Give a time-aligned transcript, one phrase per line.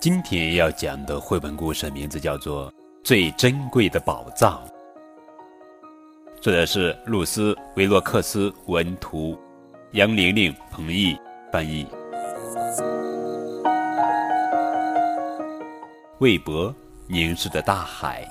[0.00, 2.70] 今天要讲的绘本故事名字叫做
[3.02, 4.62] 《最珍贵的宝藏》，
[6.40, 9.38] 作者是露丝·维洛克斯文图，
[9.92, 11.18] 杨玲玲、彭毅
[11.52, 11.86] 翻译。
[16.18, 16.74] 魏博
[17.06, 18.26] 凝视着大海，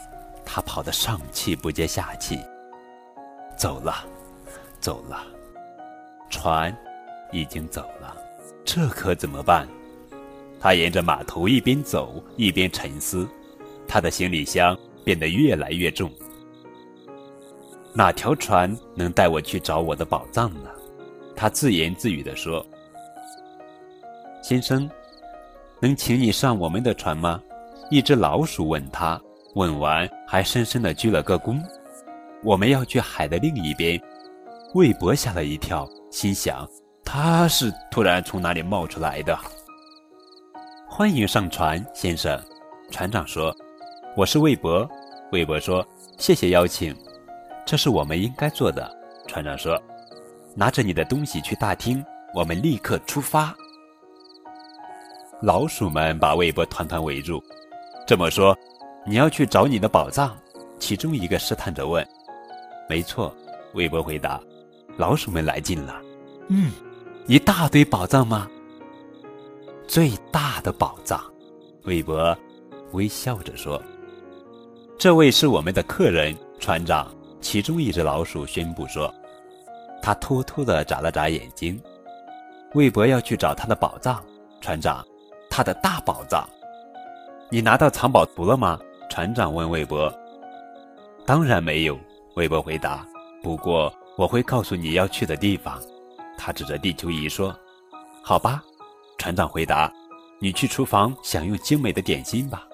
[0.45, 2.39] 他跑得上气不接下气。
[3.57, 4.05] 走了，
[4.79, 5.23] 走了，
[6.29, 6.75] 船
[7.31, 8.15] 已经走了，
[8.63, 9.67] 这可怎么办？
[10.59, 13.27] 他沿着码头一边走一边沉思，
[13.87, 16.11] 他的行李箱变得越来越重。
[17.93, 20.69] 哪条船能带我去找我的宝藏呢？
[21.35, 22.65] 他自言自语地说
[24.41, 24.89] ：“先生，
[25.79, 27.41] 能请你上我们的船吗？”
[27.89, 29.19] 一只老鼠问他，
[29.55, 31.57] 问完还深深地鞠了个躬。
[32.43, 33.99] 我们要去海的另一边。
[34.73, 36.67] 魏博吓了一跳，心想：
[37.05, 39.37] 他是突然从哪里冒出来的？
[40.97, 42.43] 欢迎上船，先生。
[42.89, 43.55] 船长说
[44.17, 44.89] ：“我是魏博。”
[45.31, 46.91] 魏博说：“谢谢邀请，
[47.67, 48.91] 这是我们应该做的。”
[49.29, 49.79] 船长说
[50.57, 52.03] ：“拿着你的东西去大厅，
[52.33, 53.55] 我们立刻出发。”
[55.39, 57.39] 老鼠们把魏博团团围住。
[58.07, 58.57] 这么说，
[59.05, 60.35] 你要去找你的宝藏？
[60.79, 62.03] 其中一个试探着问。
[62.89, 63.31] “没错。”
[63.75, 64.41] 魏博回答。
[64.97, 66.01] 老鼠们来劲了。
[66.49, 66.71] “嗯，
[67.27, 68.49] 一大堆宝藏吗？”
[69.87, 71.23] 最大的宝藏，
[71.85, 72.37] 韦伯
[72.91, 73.81] 微笑着说
[74.99, 79.13] ：“这位是我们的客人，船长。”其中一只老鼠宣布说
[80.01, 81.81] ：“他偷偷地眨了眨眼睛。”
[82.75, 84.21] 韦伯要去找他的宝藏，
[84.59, 85.05] 船长，
[85.49, 86.45] 他的大宝藏。
[87.49, 88.77] 你拿到藏宝图了吗？
[89.09, 90.13] 船长问韦伯。
[91.25, 91.97] “当然没有。”
[92.35, 93.07] 韦伯回答。
[93.41, 95.81] “不过我会告诉你要去的地方。”
[96.37, 97.55] 他指着地球仪说
[98.21, 98.61] ：“好吧。”
[99.17, 99.91] 船长回答
[100.39, 102.67] ：“你去厨房享用精美的点心吧。”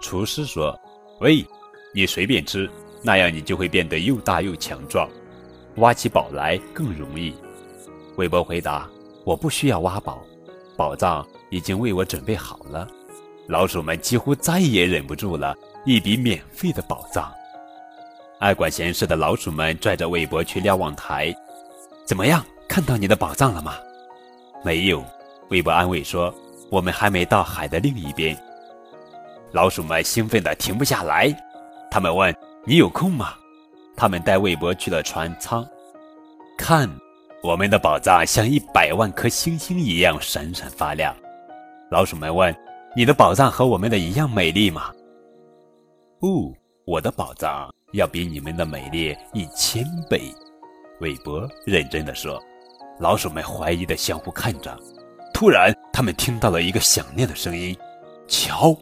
[0.00, 0.78] 厨师说
[1.20, 1.46] ：“喂，
[1.94, 2.68] 你随便吃，
[3.02, 5.08] 那样你就会变得又大又强壮，
[5.76, 7.34] 挖起宝来更容易。”
[8.16, 8.88] 韦伯回答
[9.24, 10.22] ：“我不需要挖宝，
[10.76, 12.88] 宝藏已经为我准备好了。”
[13.48, 17.30] 老鼠们几乎再也忍不住了，一笔免费的宝藏。
[18.38, 21.34] 爱管闲事的老鼠们拽着韦伯去瞭望台
[22.06, 23.76] ：“怎么样，看到你的宝藏了吗？”
[24.64, 25.04] 没有，
[25.50, 26.32] 韦伯安慰说
[26.70, 28.36] ：“我们还没到海的另一边。”
[29.50, 31.34] 老鼠们兴奋的停不下来，
[31.90, 32.34] 他们问
[32.64, 33.34] ：“你有空吗？”
[33.96, 35.66] 他们带韦伯去了船舱，
[36.56, 36.88] 看，
[37.42, 41.14] 我们的宝藏像一百万颗星星一样闪闪发亮。
[41.90, 42.54] 老鼠们问
[42.96, 44.92] ：“你的宝藏和我们的一样美丽吗
[46.20, 46.56] ？”“不，
[46.86, 50.32] 我的宝藏要比你们的美丽一千倍。”
[51.00, 52.40] 韦伯认真地说。
[52.98, 54.78] 老鼠们怀疑的相互看着，
[55.34, 57.76] 突然，他们听到了一个响亮的声音
[58.28, 58.76] ：“瞧，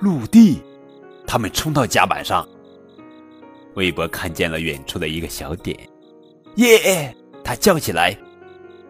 [0.00, 0.62] 陆地！”
[1.26, 2.46] 他们冲到甲板上。
[3.74, 5.76] 韦伯看见了远处的一个小点，
[6.56, 7.14] 耶！
[7.42, 8.16] 他叫起来：“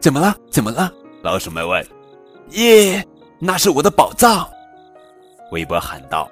[0.01, 0.37] 怎么了？
[0.51, 0.93] 怎么了？”
[1.23, 1.87] 老鼠们问。
[2.51, 3.07] “耶，
[3.39, 4.49] 那是我的宝藏！”
[5.53, 6.29] 韦伯喊道。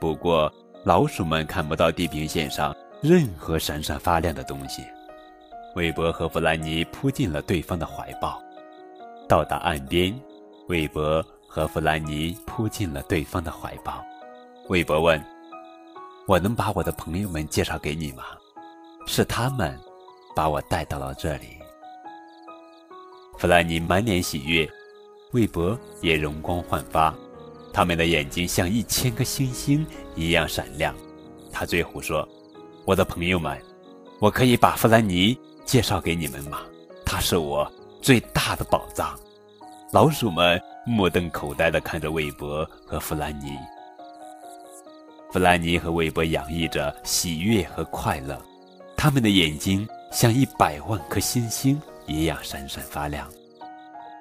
[0.00, 0.52] 不过，
[0.84, 4.82] 老鼠们看不到地平线上任何闪闪发亮的东西。
[5.74, 8.38] 韦伯和弗兰尼扑进了对方的怀抱。
[9.26, 10.14] 到达岸边，
[10.68, 14.04] 韦伯和弗兰尼扑进了对方的怀抱。
[14.68, 15.22] 韦伯问
[16.28, 18.22] ：“我能把我的朋友们介绍给你吗？
[19.06, 19.78] 是他们
[20.36, 21.56] 把我带到了这里。”
[23.38, 24.68] 弗兰尼满脸喜悦，
[25.32, 27.14] 韦伯也容光焕发，
[27.72, 30.94] 他们的眼睛像一千颗星星一样闪亮。
[31.50, 32.28] 他最后说
[32.84, 33.58] ：“我的朋友们，
[34.20, 35.34] 我可以把弗兰尼。”
[35.64, 36.62] 介绍给你们吧，
[37.04, 39.18] 他是我最大的宝藏。
[39.90, 43.56] 老鼠们目瞪口呆地看着韦伯和弗兰尼。
[45.30, 48.40] 弗兰尼和韦伯洋溢着喜悦和快乐，
[48.96, 53.26] 他们的眼睛像一百万颗星星一样闪闪发亮。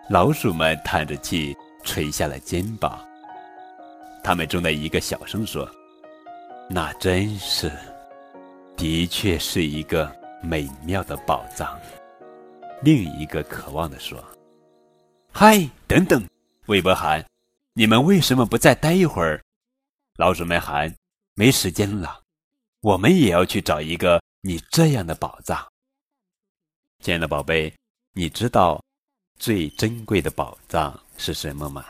[0.10, 3.00] 老鼠们叹着气，垂下了肩膀。
[4.24, 5.68] 他们中的一个小声说
[6.70, 7.72] ：“那真是，
[8.78, 10.10] 的确是一个。”
[10.42, 11.80] 美妙的宝藏。
[12.82, 14.24] 另一个渴望地说
[15.32, 16.28] ：“嗨，等等！”
[16.68, 17.24] 韦伯喊
[17.74, 19.42] ：“你们为什么不再待一会儿？”
[20.18, 20.94] 老鼠们喊
[21.36, 22.22] ：“没时间了，
[22.82, 25.66] 我们也要去找一个你这样的宝藏。”
[27.04, 27.74] 亲爱的宝贝，
[28.14, 28.84] 你知道
[29.38, 31.86] 最珍贵的宝藏是什么吗？